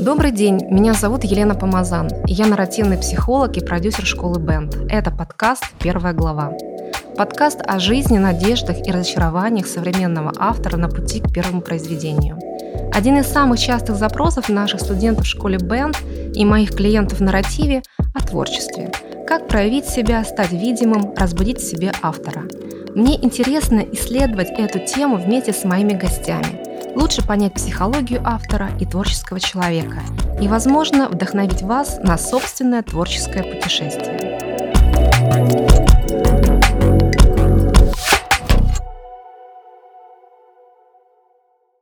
Добрый 0.00 0.30
день, 0.30 0.66
меня 0.70 0.94
зовут 0.94 1.24
Елена 1.24 1.54
Помазан, 1.54 2.08
я 2.24 2.46
нарративный 2.46 2.96
психолог 2.96 3.58
и 3.58 3.60
продюсер 3.60 4.06
школы 4.06 4.40
Бенд. 4.40 4.74
Это 4.88 5.10
подкаст 5.10 5.62
«Первая 5.78 6.14
глава». 6.14 6.54
Подкаст 7.18 7.60
о 7.66 7.78
жизни, 7.78 8.16
надеждах 8.16 8.78
и 8.86 8.90
разочарованиях 8.90 9.66
современного 9.66 10.32
автора 10.38 10.78
на 10.78 10.88
пути 10.88 11.20
к 11.20 11.30
первому 11.30 11.60
произведению. 11.60 12.38
Один 12.94 13.18
из 13.18 13.26
самых 13.26 13.60
частых 13.60 13.96
запросов 13.96 14.48
наших 14.48 14.80
студентов 14.80 15.26
в 15.26 15.28
школе 15.28 15.58
Бенд 15.58 15.98
и 16.34 16.46
моих 16.46 16.74
клиентов 16.74 17.18
в 17.18 17.22
нарративе 17.22 17.82
о 18.14 18.26
творчестве. 18.26 18.90
Как 19.26 19.48
проявить 19.48 19.84
себя, 19.84 20.24
стать 20.24 20.52
видимым, 20.52 21.12
разбудить 21.14 21.58
в 21.58 21.70
себе 21.70 21.92
автора. 22.00 22.44
Мне 22.94 23.22
интересно 23.22 23.80
исследовать 23.92 24.48
эту 24.48 24.78
тему 24.78 25.18
вместе 25.18 25.52
с 25.52 25.62
моими 25.64 25.92
гостями– 25.92 26.64
лучше 26.94 27.26
понять 27.26 27.54
психологию 27.54 28.20
автора 28.24 28.70
и 28.80 28.86
творческого 28.86 29.40
человека 29.40 30.02
и, 30.40 30.48
возможно, 30.48 31.08
вдохновить 31.08 31.62
вас 31.62 31.98
на 32.02 32.18
собственное 32.18 32.82
творческое 32.82 33.42
путешествие. 33.42 34.59